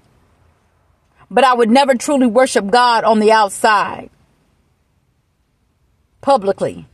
But 1.30 1.44
I 1.44 1.52
would 1.52 1.68
never 1.68 1.96
truly 1.96 2.26
worship 2.26 2.70
God 2.70 3.04
on 3.04 3.18
the 3.20 3.30
outside. 3.30 4.08
Publicly. 6.22 6.86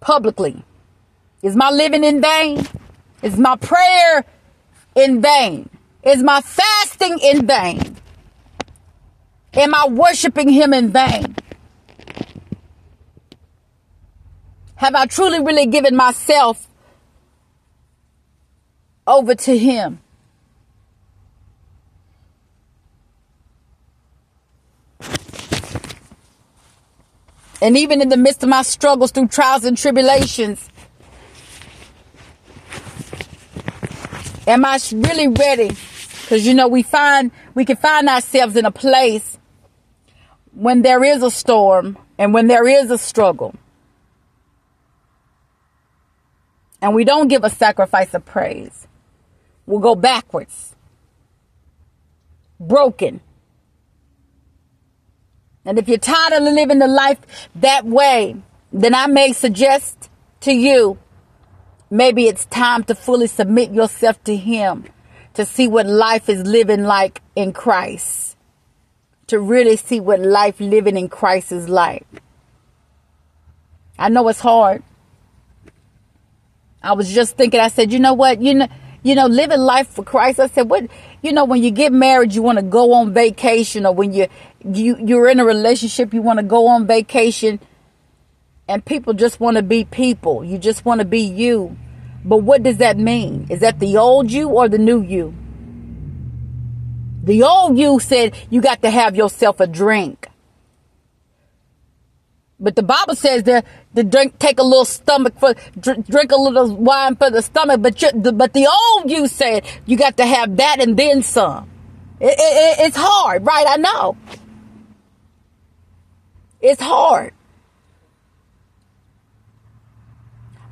Publicly. 0.00 0.62
Is 1.42 1.56
my 1.56 1.70
living 1.70 2.04
in 2.04 2.20
vain? 2.20 2.66
Is 3.22 3.38
my 3.38 3.56
prayer 3.56 4.24
in 4.94 5.20
vain? 5.20 5.68
Is 6.02 6.22
my 6.22 6.40
fasting 6.40 7.18
in 7.22 7.46
vain? 7.46 7.96
Am 9.54 9.74
I 9.74 9.88
worshiping 9.88 10.48
him 10.48 10.72
in 10.72 10.90
vain? 10.90 11.36
Have 14.76 14.94
I 14.94 15.06
truly, 15.06 15.40
really 15.40 15.66
given 15.66 15.94
myself 15.94 16.66
over 19.06 19.34
to 19.34 19.58
him? 19.58 20.00
And 27.62 27.76
even 27.76 28.00
in 28.00 28.08
the 28.08 28.16
midst 28.16 28.42
of 28.42 28.48
my 28.48 28.62
struggles 28.62 29.10
through 29.10 29.28
trials 29.28 29.64
and 29.64 29.76
tribulations, 29.76 30.70
Am 34.46 34.64
I 34.64 34.80
really 34.92 35.28
ready? 35.28 35.68
Because 35.68 36.44
you 36.44 36.54
know, 36.54 36.66
we 36.66 36.82
find, 36.82 37.30
we 37.54 37.64
can 37.64 37.76
find 37.76 38.08
ourselves 38.08 38.56
in 38.56 38.64
a 38.64 38.72
place 38.72 39.38
when 40.52 40.82
there 40.82 41.04
is 41.04 41.22
a 41.22 41.30
storm 41.30 41.96
and 42.18 42.34
when 42.34 42.48
there 42.48 42.66
is 42.66 42.90
a 42.90 42.98
struggle. 42.98 43.54
And 46.82 46.96
we 46.96 47.04
don't 47.04 47.28
give 47.28 47.44
a 47.44 47.50
sacrifice 47.50 48.12
of 48.12 48.24
praise. 48.24 48.88
We'll 49.66 49.80
go 49.80 49.94
backwards. 49.94 50.74
Broken. 52.58 53.20
And 55.64 55.78
if 55.78 55.88
you're 55.88 55.98
tired 55.98 56.32
of 56.32 56.42
living 56.42 56.78
the 56.78 56.88
life 56.88 57.18
that 57.56 57.84
way, 57.84 58.36
then 58.72 58.94
I 58.94 59.06
may 59.06 59.32
suggest 59.32 60.08
to 60.40 60.52
you 60.52 60.98
Maybe 61.90 62.28
it's 62.28 62.44
time 62.44 62.84
to 62.84 62.94
fully 62.94 63.26
submit 63.26 63.72
yourself 63.72 64.22
to 64.24 64.36
Him 64.36 64.84
to 65.34 65.44
see 65.44 65.66
what 65.66 65.86
life 65.86 66.28
is 66.28 66.46
living 66.46 66.84
like 66.84 67.20
in 67.34 67.52
Christ. 67.52 68.36
To 69.26 69.40
really 69.40 69.76
see 69.76 69.98
what 69.98 70.20
life 70.20 70.60
living 70.60 70.96
in 70.96 71.08
Christ 71.08 71.50
is 71.50 71.68
like. 71.68 72.06
I 73.98 74.08
know 74.08 74.28
it's 74.28 74.40
hard. 74.40 74.84
I 76.82 76.92
was 76.92 77.12
just 77.12 77.36
thinking, 77.36 77.60
I 77.60 77.68
said, 77.68 77.92
you 77.92 77.98
know 77.98 78.14
what? 78.14 78.40
You 78.40 78.54
know, 78.54 78.68
you 79.02 79.14
know, 79.14 79.26
living 79.26 79.60
life 79.60 79.88
for 79.88 80.04
Christ. 80.04 80.40
I 80.40 80.48
said, 80.48 80.68
what, 80.68 80.86
you 81.22 81.32
know, 81.32 81.44
when 81.44 81.62
you 81.62 81.70
get 81.70 81.92
married, 81.92 82.34
you 82.34 82.42
want 82.42 82.58
to 82.58 82.64
go 82.64 82.92
on 82.94 83.14
vacation 83.14 83.86
or 83.86 83.94
when 83.94 84.12
you, 84.12 84.28
you, 84.64 84.96
you're 84.98 85.28
in 85.28 85.40
a 85.40 85.44
relationship, 85.44 86.12
you 86.12 86.22
want 86.22 86.38
to 86.38 86.42
go 86.42 86.68
on 86.68 86.86
vacation 86.86 87.60
and 88.68 88.84
people 88.84 89.14
just 89.14 89.40
want 89.40 89.56
to 89.56 89.62
be 89.62 89.84
people. 89.84 90.44
You 90.44 90.58
just 90.58 90.84
want 90.84 91.00
to 91.00 91.04
be 91.04 91.20
you. 91.20 91.76
But 92.24 92.38
what 92.38 92.62
does 92.62 92.76
that 92.76 92.98
mean? 92.98 93.46
Is 93.50 93.60
that 93.60 93.80
the 93.80 93.96
old 93.96 94.30
you 94.30 94.48
or 94.48 94.68
the 94.68 94.78
new 94.78 95.02
you? 95.02 95.34
The 97.24 97.42
old 97.42 97.78
you 97.78 97.98
said 98.00 98.34
you 98.48 98.60
got 98.60 98.82
to 98.82 98.90
have 98.90 99.16
yourself 99.16 99.60
a 99.60 99.66
drink. 99.66 100.29
But 102.60 102.76
the 102.76 102.82
Bible 102.82 103.14
says 103.16 103.44
that 103.44 103.64
the 103.94 104.04
drink, 104.04 104.38
take 104.38 104.58
a 104.58 104.62
little 104.62 104.84
stomach 104.84 105.38
for, 105.40 105.54
drink 105.80 106.30
a 106.30 106.36
little 106.36 106.76
wine 106.76 107.16
for 107.16 107.30
the 107.30 107.40
stomach. 107.40 107.80
But 107.80 108.02
you, 108.02 108.12
the, 108.12 108.32
but 108.32 108.52
the 108.52 108.66
old 108.66 109.10
you 109.10 109.26
said 109.26 109.64
you 109.86 109.96
got 109.96 110.18
to 110.18 110.26
have 110.26 110.58
that 110.58 110.76
and 110.80 110.96
then 110.96 111.22
some. 111.22 111.70
It, 112.20 112.34
it, 112.38 112.86
it's 112.86 112.96
hard, 112.98 113.46
right? 113.46 113.64
I 113.66 113.76
know. 113.76 114.16
It's 116.60 116.82
hard. 116.82 117.32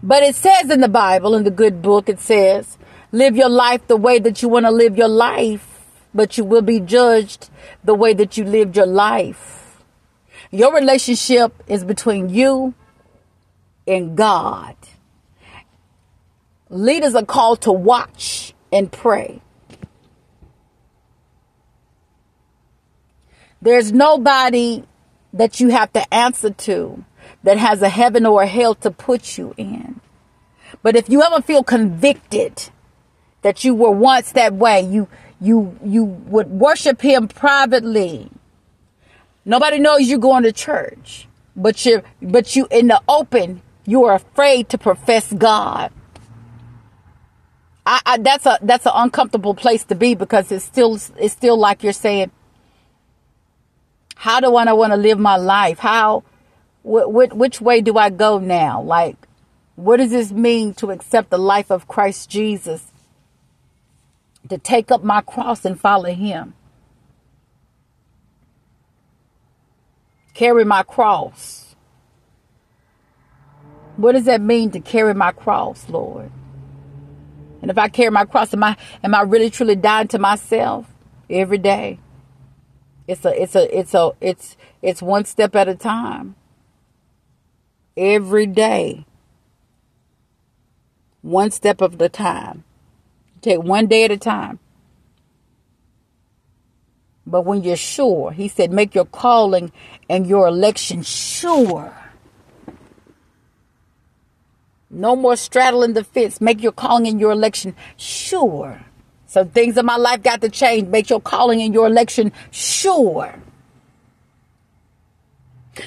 But 0.02 0.22
it 0.22 0.36
says 0.36 0.70
in 0.70 0.80
the 0.80 0.88
Bible, 0.88 1.34
in 1.34 1.44
the 1.44 1.50
good 1.50 1.80
book, 1.80 2.10
it 2.10 2.20
says, 2.20 2.76
live 3.12 3.34
your 3.34 3.48
life 3.48 3.86
the 3.88 3.96
way 3.96 4.18
that 4.18 4.42
you 4.42 4.48
want 4.48 4.66
to 4.66 4.70
live 4.70 4.96
your 4.96 5.08
life, 5.08 5.66
but 6.14 6.36
you 6.36 6.44
will 6.44 6.62
be 6.62 6.80
judged 6.80 7.48
the 7.82 7.94
way 7.94 8.12
that 8.12 8.36
you 8.36 8.44
lived 8.44 8.76
your 8.76 8.86
life. 8.86 9.57
Your 10.50 10.74
relationship 10.74 11.52
is 11.66 11.84
between 11.84 12.30
you 12.30 12.74
and 13.86 14.16
God. 14.16 14.76
Leaders 16.70 17.14
are 17.14 17.24
called 17.24 17.62
to 17.62 17.72
watch 17.72 18.54
and 18.72 18.90
pray. 18.90 19.40
There's 23.60 23.92
nobody 23.92 24.84
that 25.32 25.60
you 25.60 25.70
have 25.70 25.92
to 25.92 26.14
answer 26.14 26.50
to 26.50 27.04
that 27.42 27.58
has 27.58 27.82
a 27.82 27.88
heaven 27.88 28.24
or 28.24 28.42
a 28.42 28.46
hell 28.46 28.74
to 28.76 28.90
put 28.90 29.36
you 29.36 29.54
in. 29.56 30.00
But 30.82 30.96
if 30.96 31.08
you 31.08 31.22
ever 31.22 31.42
feel 31.42 31.62
convicted 31.62 32.70
that 33.42 33.64
you 33.64 33.74
were 33.74 33.90
once 33.90 34.32
that 34.32 34.54
way, 34.54 34.82
you 34.82 35.08
you 35.40 35.78
you 35.84 36.04
would 36.04 36.48
worship 36.48 37.00
him 37.00 37.28
privately. 37.28 38.30
Nobody 39.48 39.78
knows 39.78 40.02
you're 40.02 40.18
going 40.18 40.42
to 40.42 40.52
church, 40.52 41.26
but 41.56 41.86
you 41.86 42.02
but 42.20 42.54
you 42.54 42.68
in 42.70 42.88
the 42.88 43.00
open, 43.08 43.62
you 43.86 44.04
are 44.04 44.16
afraid 44.16 44.68
to 44.68 44.76
profess 44.76 45.32
God. 45.32 45.90
I, 47.86 47.98
I, 48.04 48.18
that's 48.18 48.44
a 48.44 48.58
that's 48.60 48.84
an 48.84 48.92
uncomfortable 48.94 49.54
place 49.54 49.84
to 49.84 49.94
be 49.94 50.14
because 50.14 50.52
it's 50.52 50.66
still 50.66 51.00
it's 51.16 51.32
still 51.32 51.58
like 51.58 51.82
you're 51.82 51.94
saying, 51.94 52.30
how 54.16 54.40
do 54.40 54.54
I 54.54 54.70
want 54.70 54.92
to 54.92 54.98
live 54.98 55.18
my 55.18 55.36
life? 55.36 55.78
How 55.78 56.24
wh- 56.82 57.08
which 57.08 57.58
way 57.58 57.80
do 57.80 57.96
I 57.96 58.10
go 58.10 58.38
now? 58.38 58.82
Like, 58.82 59.16
what 59.76 59.96
does 59.96 60.10
this 60.10 60.30
mean 60.30 60.74
to 60.74 60.90
accept 60.90 61.30
the 61.30 61.38
life 61.38 61.70
of 61.70 61.88
Christ 61.88 62.28
Jesus? 62.28 62.92
To 64.50 64.58
take 64.58 64.90
up 64.90 65.02
my 65.02 65.22
cross 65.22 65.64
and 65.64 65.80
follow 65.80 66.12
him. 66.12 66.52
Carry 70.38 70.64
my 70.64 70.84
cross. 70.84 71.74
What 73.96 74.12
does 74.12 74.26
that 74.26 74.40
mean 74.40 74.70
to 74.70 74.78
carry 74.78 75.12
my 75.12 75.32
cross, 75.32 75.88
Lord? 75.88 76.30
And 77.60 77.72
if 77.72 77.76
I 77.76 77.88
carry 77.88 78.12
my 78.12 78.24
cross, 78.24 78.54
am 78.54 78.62
I 78.62 78.76
am 79.02 79.16
I 79.16 79.22
really 79.22 79.50
truly 79.50 79.74
dying 79.74 80.06
to 80.06 80.18
myself 80.20 80.86
every 81.28 81.58
day? 81.58 81.98
It's 83.08 83.24
a 83.24 83.42
it's 83.42 83.56
a 83.56 83.76
it's 83.76 83.94
a 83.94 84.12
it's 84.20 84.56
it's 84.80 85.02
one 85.02 85.24
step 85.24 85.56
at 85.56 85.66
a 85.66 85.74
time 85.74 86.36
every 87.96 88.46
day, 88.46 89.06
one 91.20 91.50
step 91.50 91.80
of 91.80 91.98
the 91.98 92.08
time. 92.08 92.62
Take 93.40 93.64
one 93.64 93.88
day 93.88 94.04
at 94.04 94.12
a 94.12 94.16
time. 94.16 94.60
But 97.28 97.42
when 97.42 97.62
you're 97.62 97.76
sure, 97.76 98.32
he 98.32 98.48
said, 98.48 98.72
make 98.72 98.94
your 98.94 99.04
calling 99.04 99.70
and 100.08 100.26
your 100.26 100.48
election 100.48 101.02
sure. 101.02 101.92
No 104.90 105.14
more 105.14 105.36
straddling 105.36 105.92
the 105.92 106.04
fence. 106.04 106.40
Make 106.40 106.62
your 106.62 106.72
calling 106.72 107.06
and 107.06 107.20
your 107.20 107.32
election 107.32 107.76
sure. 107.98 108.80
So 109.26 109.44
things 109.44 109.76
in 109.76 109.84
my 109.84 109.96
life 109.96 110.22
got 110.22 110.40
to 110.40 110.48
change. 110.48 110.88
Make 110.88 111.10
your 111.10 111.20
calling 111.20 111.60
and 111.60 111.74
your 111.74 111.86
election 111.86 112.32
sure. 112.50 113.34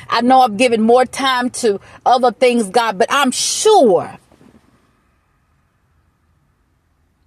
I 0.08 0.22
know 0.22 0.42
I've 0.42 0.58
given 0.58 0.82
more 0.82 1.06
time 1.06 1.50
to 1.50 1.82
other 2.06 2.32
things, 2.32 2.70
God, 2.70 3.00
but 3.00 3.08
I'm 3.10 3.32
sure 3.32 4.18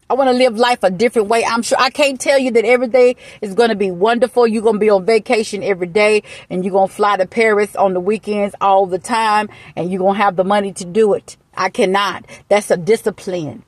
I 0.08 0.14
want 0.14 0.28
to 0.28 0.34
live 0.34 0.56
life 0.58 0.82
a 0.82 0.90
different 0.90 1.28
way. 1.28 1.44
I'm 1.44 1.62
sure 1.62 1.78
I 1.80 1.90
can't 1.90 2.20
tell 2.20 2.38
you 2.38 2.50
that 2.52 2.64
every 2.64 2.88
day 2.88 3.16
is 3.40 3.54
going 3.54 3.70
to 3.70 3.74
be 3.74 3.90
wonderful. 3.90 4.46
You're 4.46 4.62
going 4.62 4.76
to 4.76 4.80
be 4.80 4.90
on 4.90 5.06
vacation 5.06 5.62
every 5.62 5.86
day 5.86 6.22
and 6.50 6.64
you're 6.64 6.72
going 6.72 6.88
to 6.88 6.94
fly 6.94 7.16
to 7.16 7.26
Paris 7.26 7.74
on 7.74 7.94
the 7.94 8.00
weekends 8.00 8.54
all 8.60 8.86
the 8.86 8.98
time 8.98 9.48
and 9.76 9.90
you're 9.90 10.00
going 10.00 10.16
to 10.16 10.22
have 10.22 10.36
the 10.36 10.44
money 10.44 10.72
to 10.74 10.84
do 10.84 11.14
it. 11.14 11.36
I 11.56 11.70
cannot. 11.70 12.26
That's 12.48 12.70
a 12.70 12.76
discipline. 12.76 13.64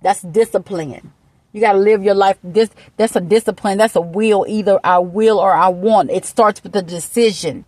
That's 0.00 0.22
discipline. 0.22 1.12
You 1.52 1.60
got 1.60 1.72
to 1.72 1.78
live 1.78 2.02
your 2.02 2.14
life. 2.14 2.38
This, 2.42 2.70
that's 2.96 3.16
a 3.16 3.20
discipline. 3.20 3.78
That's 3.78 3.96
a 3.96 4.00
will. 4.00 4.46
Either 4.48 4.78
I 4.82 4.98
will 4.98 5.38
or 5.38 5.52
I 5.52 5.68
want. 5.68 6.10
It 6.10 6.24
starts 6.24 6.62
with 6.62 6.74
a 6.76 6.82
decision. 6.82 7.64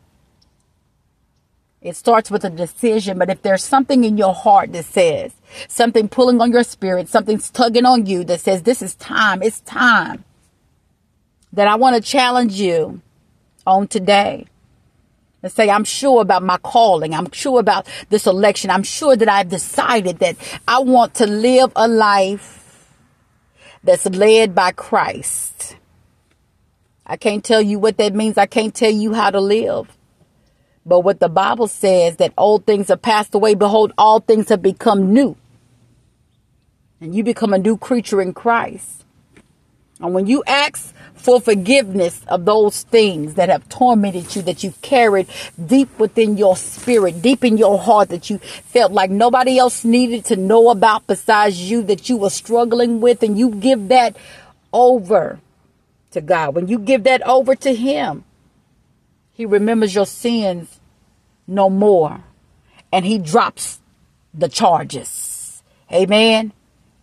It 1.84 1.96
starts 1.96 2.30
with 2.30 2.44
a 2.46 2.50
decision, 2.50 3.18
but 3.18 3.28
if 3.28 3.42
there's 3.42 3.62
something 3.62 4.04
in 4.04 4.16
your 4.16 4.32
heart 4.34 4.72
that 4.72 4.86
says, 4.86 5.34
something 5.68 6.08
pulling 6.08 6.40
on 6.40 6.50
your 6.50 6.64
spirit, 6.64 7.10
something's 7.10 7.50
tugging 7.50 7.84
on 7.84 8.06
you 8.06 8.24
that 8.24 8.40
says, 8.40 8.62
this 8.62 8.80
is 8.80 8.94
time, 8.94 9.42
it's 9.42 9.60
time, 9.60 10.24
that 11.52 11.68
I 11.68 11.74
want 11.74 11.94
to 11.94 12.00
challenge 12.00 12.54
you 12.54 13.02
on 13.66 13.86
today 13.86 14.46
and 15.42 15.52
say, 15.52 15.68
I'm 15.68 15.84
sure 15.84 16.22
about 16.22 16.42
my 16.42 16.56
calling. 16.56 17.12
I'm 17.12 17.30
sure 17.32 17.60
about 17.60 17.86
this 18.08 18.26
election. 18.26 18.70
I'm 18.70 18.82
sure 18.82 19.14
that 19.14 19.28
I've 19.28 19.50
decided 19.50 20.20
that 20.20 20.36
I 20.66 20.78
want 20.78 21.12
to 21.16 21.26
live 21.26 21.70
a 21.76 21.86
life 21.86 22.88
that's 23.84 24.06
led 24.06 24.54
by 24.54 24.72
Christ. 24.72 25.76
I 27.04 27.18
can't 27.18 27.44
tell 27.44 27.60
you 27.60 27.78
what 27.78 27.98
that 27.98 28.14
means. 28.14 28.38
I 28.38 28.46
can't 28.46 28.74
tell 28.74 28.90
you 28.90 29.12
how 29.12 29.30
to 29.30 29.40
live. 29.40 29.94
But 30.86 31.00
what 31.00 31.20
the 31.20 31.28
Bible 31.28 31.66
says 31.66 32.16
that 32.16 32.32
old 32.36 32.66
things 32.66 32.88
have 32.88 33.00
passed 33.00 33.34
away, 33.34 33.54
behold, 33.54 33.92
all 33.96 34.20
things 34.20 34.50
have 34.50 34.62
become 34.62 35.12
new. 35.12 35.36
And 37.00 37.14
you 37.14 37.24
become 37.24 37.52
a 37.54 37.58
new 37.58 37.76
creature 37.76 38.20
in 38.20 38.34
Christ. 38.34 39.04
And 40.00 40.12
when 40.12 40.26
you 40.26 40.42
ask 40.46 40.92
for 41.14 41.40
forgiveness 41.40 42.20
of 42.28 42.44
those 42.44 42.82
things 42.82 43.34
that 43.34 43.48
have 43.48 43.68
tormented 43.68 44.34
you, 44.36 44.42
that 44.42 44.62
you've 44.62 44.80
carried 44.82 45.26
deep 45.64 45.98
within 45.98 46.36
your 46.36 46.56
spirit, 46.56 47.22
deep 47.22 47.44
in 47.44 47.56
your 47.56 47.78
heart, 47.78 48.10
that 48.10 48.28
you 48.28 48.38
felt 48.38 48.92
like 48.92 49.10
nobody 49.10 49.58
else 49.58 49.84
needed 49.84 50.26
to 50.26 50.36
know 50.36 50.68
about 50.68 51.06
besides 51.06 51.70
you, 51.70 51.82
that 51.84 52.10
you 52.10 52.18
were 52.18 52.30
struggling 52.30 53.00
with, 53.00 53.22
and 53.22 53.38
you 53.38 53.50
give 53.54 53.88
that 53.88 54.16
over 54.72 55.40
to 56.10 56.20
God. 56.20 56.54
When 56.54 56.68
you 56.68 56.78
give 56.78 57.04
that 57.04 57.22
over 57.22 57.54
to 57.54 57.74
Him, 57.74 58.24
he 59.34 59.44
remembers 59.44 59.94
your 59.94 60.06
sins 60.06 60.80
no 61.46 61.68
more. 61.68 62.24
And 62.92 63.04
he 63.04 63.18
drops 63.18 63.80
the 64.32 64.48
charges. 64.48 65.62
Amen. 65.92 66.52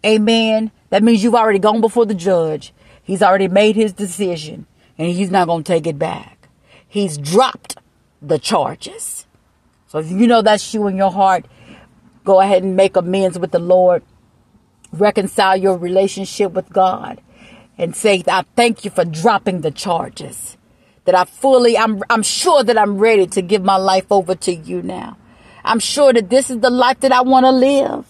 Amen. 0.05 0.71
That 0.89 1.03
means 1.03 1.23
you've 1.23 1.35
already 1.35 1.59
gone 1.59 1.81
before 1.81 2.05
the 2.05 2.15
judge. 2.15 2.73
He's 3.03 3.21
already 3.21 3.49
made 3.49 3.75
his 3.75 3.91
decision 3.91 4.65
and 4.97 5.09
he's 5.09 5.29
not 5.29 5.47
going 5.47 5.63
to 5.63 5.71
take 5.71 5.85
it 5.85 5.99
back. 5.99 6.47
He's 6.87 7.17
dropped 7.17 7.77
the 8.21 8.39
charges. 8.39 9.27
So 9.87 9.99
if 9.99 10.09
you 10.09 10.25
know 10.25 10.41
that's 10.41 10.73
you 10.73 10.87
in 10.87 10.95
your 10.95 11.11
heart, 11.11 11.45
go 12.23 12.39
ahead 12.39 12.63
and 12.63 12.77
make 12.77 12.95
amends 12.95 13.37
with 13.37 13.51
the 13.51 13.59
Lord. 13.59 14.03
Reconcile 14.93 15.57
your 15.57 15.77
relationship 15.77 16.53
with 16.53 16.69
God 16.69 17.21
and 17.77 17.93
say, 17.93 18.23
I 18.25 18.45
thank 18.55 18.85
you 18.85 18.91
for 18.91 19.03
dropping 19.03 19.61
the 19.61 19.71
charges 19.71 20.57
that 21.11 21.19
I 21.19 21.29
fully, 21.29 21.77
I'm, 21.77 22.01
I'm 22.09 22.23
sure 22.23 22.63
that 22.63 22.77
I'm 22.77 22.97
ready 22.97 23.27
to 23.27 23.41
give 23.41 23.63
my 23.63 23.75
life 23.75 24.05
over 24.09 24.33
to 24.33 24.53
you 24.53 24.81
now. 24.81 25.17
I'm 25.63 25.79
sure 25.79 26.13
that 26.13 26.29
this 26.29 26.49
is 26.49 26.59
the 26.59 26.69
life 26.69 27.01
that 27.01 27.11
I 27.11 27.21
want 27.21 27.45
to 27.45 27.51
live. 27.51 28.05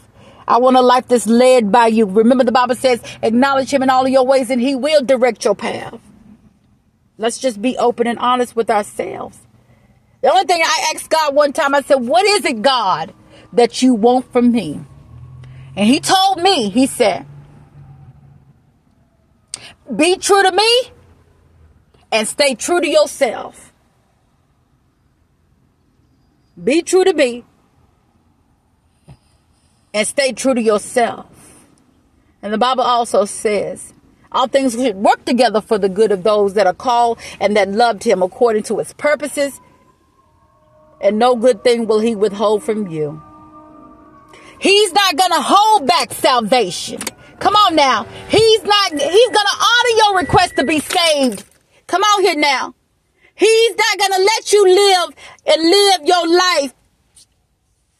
I 0.47 0.59
want 0.59 0.77
a 0.77 0.81
life 0.81 1.07
that's 1.07 1.25
led 1.25 1.71
by 1.71 1.87
you. 1.87 2.05
Remember 2.05 2.43
the 2.43 2.51
Bible 2.51 2.75
says, 2.75 3.01
acknowledge 3.23 3.73
him 3.73 3.81
in 3.81 3.89
all 3.89 4.05
of 4.05 4.11
your 4.11 4.25
ways 4.25 4.51
and 4.51 4.61
he 4.61 4.75
will 4.75 5.03
direct 5.03 5.43
your 5.43 5.55
path. 5.55 5.99
Let's 7.17 7.39
just 7.39 7.59
be 7.59 7.75
open 7.77 8.05
and 8.05 8.19
honest 8.19 8.55
with 8.55 8.69
ourselves. 8.69 9.39
The 10.21 10.29
only 10.29 10.45
thing 10.45 10.61
I 10.63 10.93
asked 10.93 11.09
God 11.09 11.33
one 11.33 11.53
time, 11.53 11.73
I 11.73 11.81
said, 11.81 11.95
what 11.95 12.25
is 12.25 12.45
it, 12.45 12.61
God, 12.61 13.13
that 13.53 13.81
you 13.81 13.95
want 13.95 14.31
from 14.31 14.51
me? 14.51 14.79
And 15.75 15.87
he 15.87 15.99
told 15.99 16.39
me, 16.39 16.69
he 16.69 16.85
said, 16.85 17.25
be 19.95 20.17
true 20.17 20.43
to 20.43 20.51
me 20.51 20.91
and 22.11 22.27
stay 22.27 22.55
true 22.55 22.81
to 22.81 22.87
yourself. 22.87 23.71
Be 26.61 26.81
true 26.81 27.03
to 27.03 27.13
me 27.13 27.45
and 29.93 30.07
stay 30.07 30.33
true 30.33 30.53
to 30.53 30.61
yourself. 30.61 31.27
And 32.41 32.51
the 32.51 32.57
Bible 32.57 32.83
also 32.83 33.25
says, 33.25 33.93
all 34.31 34.47
things 34.47 34.73
should 34.73 34.95
work 34.95 35.25
together 35.25 35.61
for 35.61 35.77
the 35.77 35.89
good 35.89 36.11
of 36.11 36.23
those 36.23 36.53
that 36.55 36.67
are 36.67 36.73
called 36.73 37.19
and 37.39 37.55
that 37.55 37.69
loved 37.69 38.03
him 38.03 38.21
according 38.21 38.63
to 38.63 38.79
his 38.79 38.93
purposes. 38.93 39.59
And 41.01 41.17
no 41.17 41.35
good 41.35 41.63
thing 41.63 41.87
will 41.87 41.99
he 41.99 42.15
withhold 42.15 42.63
from 42.63 42.87
you. 42.87 43.21
He's 44.59 44.93
not 44.93 45.15
going 45.15 45.31
to 45.31 45.41
hold 45.41 45.87
back 45.87 46.13
salvation. 46.13 46.99
Come 47.39 47.55
on 47.55 47.75
now. 47.75 48.03
He's 48.29 48.63
not, 48.63 48.91
he's 48.91 48.99
going 48.99 49.47
to 49.47 49.57
honor 49.57 49.97
your 49.97 50.17
request 50.19 50.55
to 50.57 50.63
be 50.63 50.79
saved 50.79 51.43
Come 51.91 52.03
on 52.03 52.23
here 52.23 52.37
now. 52.37 52.73
He's 53.35 53.75
not 53.75 53.99
going 53.99 54.13
to 54.13 54.23
let 54.23 54.53
you 54.53 54.65
live 54.65 55.15
and 55.45 55.61
live 55.61 56.01
your 56.05 56.25
life 56.25 56.73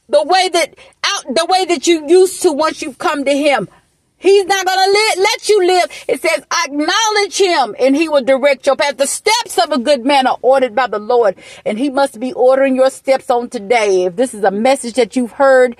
the 0.08 0.23
way 0.23 0.47
that 0.47 0.75
out 1.06 1.36
the 1.36 1.45
way 1.49 1.65
that 1.65 1.88
you 1.88 2.08
used 2.08 2.41
to 2.43 2.54
once 2.54 2.82
you've 2.82 2.97
come 2.97 3.25
to 3.25 3.34
him. 3.36 3.67
He's 4.15 4.45
not 4.45 4.65
going 4.65 4.77
to 4.77 4.91
let 4.93 5.17
let 5.17 5.49
you 5.49 5.67
live. 5.67 6.06
It 6.08 6.21
says, 6.21 6.41
acknowledge 6.65 7.38
him 7.38 7.75
and 7.77 7.93
he 7.93 8.08
will 8.08 8.23
direct 8.23 8.65
your 8.65 8.77
path. 8.77 8.95
The 8.95 9.08
steps 9.08 9.60
of 9.62 9.73
a 9.73 9.77
good 9.77 10.06
man 10.06 10.25
are 10.25 10.38
ordered 10.41 10.73
by 10.73 10.88
the 10.88 10.99
Lord 10.99 11.36
and 11.65 11.77
he 11.77 11.89
must 11.89 12.17
be 12.17 12.32
ordering 12.32 12.77
your 12.77 12.91
steps 12.91 13.30
on 13.30 13.49
today. 13.49 14.06
If 14.06 14.15
this 14.15 14.34
is 14.34 14.45
a 14.45 14.51
message 14.51 14.93
that 14.93 15.17
you've 15.17 15.34
heard 15.34 15.75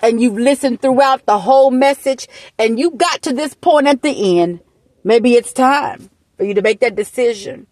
and 0.00 0.20
you've 0.20 0.36
listened 0.36 0.82
throughout 0.82 1.24
the 1.24 1.38
whole 1.38 1.70
message 1.70 2.28
and 2.58 2.78
you 2.78 2.90
got 2.90 3.22
to 3.22 3.32
this 3.32 3.54
point 3.54 3.86
at 3.86 4.02
the 4.02 4.38
end, 4.38 4.60
maybe 5.02 5.32
it's 5.32 5.54
time 5.54 6.10
for 6.36 6.44
you 6.44 6.54
to 6.54 6.62
make 6.62 6.80
that 6.80 6.96
decision. 6.96 7.66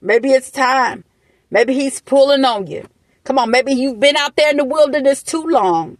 Maybe 0.00 0.30
it's 0.30 0.50
time. 0.50 1.04
Maybe 1.50 1.74
he's 1.74 2.00
pulling 2.00 2.44
on 2.44 2.66
you. 2.66 2.86
Come 3.24 3.38
on, 3.38 3.50
maybe 3.50 3.72
you've 3.72 4.00
been 4.00 4.16
out 4.16 4.36
there 4.36 4.50
in 4.50 4.56
the 4.56 4.64
wilderness 4.64 5.22
too 5.22 5.42
long. 5.42 5.98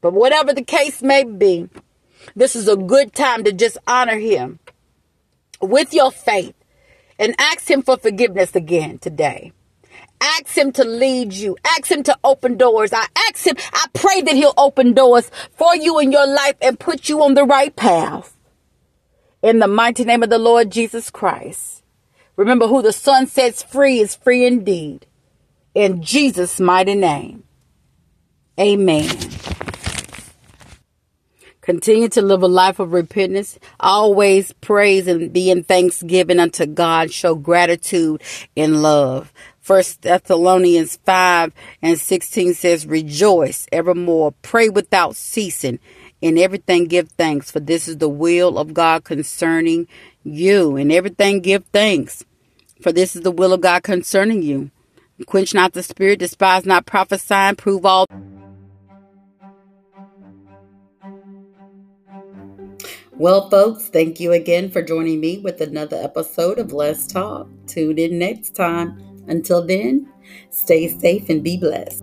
But 0.00 0.14
whatever 0.14 0.54
the 0.54 0.64
case 0.64 1.02
may 1.02 1.24
be, 1.24 1.68
this 2.34 2.56
is 2.56 2.68
a 2.68 2.76
good 2.76 3.14
time 3.14 3.44
to 3.44 3.52
just 3.52 3.78
honor 3.86 4.18
him 4.18 4.58
with 5.60 5.92
your 5.92 6.10
faith 6.10 6.54
and 7.18 7.34
ask 7.38 7.70
him 7.70 7.82
for 7.82 7.98
forgiveness 7.98 8.54
again 8.54 8.98
today. 8.98 9.52
Ask 10.22 10.56
him 10.56 10.72
to 10.72 10.84
lead 10.84 11.32
you. 11.32 11.56
Ask 11.64 11.90
him 11.90 12.02
to 12.04 12.18
open 12.24 12.56
doors. 12.56 12.92
I 12.92 13.06
ask 13.28 13.46
him, 13.46 13.56
I 13.72 13.86
pray 13.92 14.22
that 14.22 14.34
he'll 14.34 14.54
open 14.56 14.92
doors 14.92 15.30
for 15.52 15.74
you 15.76 15.98
in 15.98 16.12
your 16.12 16.26
life 16.26 16.56
and 16.60 16.78
put 16.78 17.08
you 17.08 17.22
on 17.22 17.34
the 17.34 17.44
right 17.44 17.74
path 17.74 18.36
in 19.42 19.58
the 19.58 19.68
mighty 19.68 20.04
name 20.04 20.22
of 20.22 20.30
the 20.30 20.38
Lord 20.38 20.70
Jesus 20.70 21.10
Christ. 21.10 21.82
Remember 22.36 22.66
who 22.66 22.82
the 22.82 22.92
Son 22.92 23.26
sets 23.26 23.62
free 23.62 23.98
is 24.00 24.14
free 24.14 24.46
indeed. 24.46 25.06
In 25.74 26.02
Jesus' 26.02 26.60
mighty 26.60 26.94
name. 26.94 27.44
Amen. 28.58 29.08
Continue 31.60 32.08
to 32.08 32.22
live 32.22 32.42
a 32.42 32.48
life 32.48 32.78
of 32.78 32.92
repentance. 32.92 33.58
Always 33.78 34.52
praise 34.54 35.06
and 35.06 35.32
be 35.32 35.50
in 35.50 35.62
thanksgiving 35.62 36.40
unto 36.40 36.66
God. 36.66 37.12
Show 37.12 37.34
gratitude 37.34 38.22
and 38.56 38.82
love. 38.82 39.32
First 39.60 40.02
Thessalonians 40.02 40.96
5 41.04 41.52
and 41.82 42.00
16 42.00 42.54
says, 42.54 42.86
Rejoice 42.86 43.66
evermore. 43.70 44.32
Pray 44.42 44.68
without 44.68 45.14
ceasing. 45.14 45.78
In 46.20 46.36
everything 46.36 46.84
give 46.84 47.08
thanks, 47.12 47.50
for 47.50 47.60
this 47.60 47.88
is 47.88 47.96
the 47.96 48.08
will 48.08 48.58
of 48.58 48.74
God 48.74 49.04
concerning 49.04 49.88
you. 50.22 50.76
In 50.76 50.90
everything 50.90 51.40
give 51.40 51.64
thanks, 51.72 52.24
for 52.82 52.92
this 52.92 53.16
is 53.16 53.22
the 53.22 53.30
will 53.30 53.54
of 53.54 53.62
God 53.62 53.82
concerning 53.82 54.42
you. 54.42 54.70
Quench 55.26 55.54
not 55.54 55.72
the 55.72 55.82
spirit, 55.82 56.18
despise 56.18 56.66
not 56.66 56.86
prophesying, 56.86 57.56
prove 57.56 57.84
all. 57.84 58.06
Well, 63.12 63.50
folks, 63.50 63.88
thank 63.88 64.18
you 64.18 64.32
again 64.32 64.70
for 64.70 64.80
joining 64.80 65.20
me 65.20 65.38
with 65.38 65.60
another 65.60 65.96
episode 65.96 66.58
of 66.58 66.72
Let's 66.72 67.06
Talk. 67.06 67.48
Tune 67.66 67.98
in 67.98 68.18
next 68.18 68.54
time. 68.54 68.98
Until 69.28 69.66
then, 69.66 70.10
stay 70.48 70.88
safe 70.88 71.28
and 71.28 71.44
be 71.44 71.58
blessed. 71.58 72.02